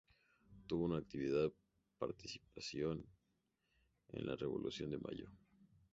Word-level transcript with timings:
Tuvo 0.65 0.85
una 0.85 0.97
activa 0.97 1.47
participación 1.99 3.05
en 4.09 4.25
la 4.25 4.35
Revolución 4.35 4.89
de 4.89 4.97
Mayo. 4.97 5.29